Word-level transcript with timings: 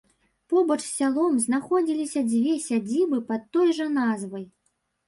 Побач 0.53 0.77
з 0.85 0.87
сялом 0.99 1.37
знаходзіліся 1.45 2.25
дзве 2.33 2.57
сядзібы 2.67 3.25
пад 3.33 3.49
той 3.59 3.67
жа 3.83 3.93
назвай. 4.01 4.53